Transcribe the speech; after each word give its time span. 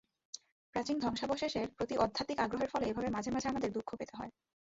প্রাচীন 0.73 0.97
ধ্বংসাবশেষের 0.99 1.67
প্রতি 1.69 1.95
অত্যধিক 1.97 2.37
আগ্রহের 2.39 2.71
ফলে 2.73 2.85
এভাবে 2.87 3.09
মাঝে 3.09 3.29
মাঝে 3.31 3.47
আমাদের 3.49 3.69
দুঃখ 3.71 3.89
পেতে 3.95 4.13
হয়। 4.15 4.31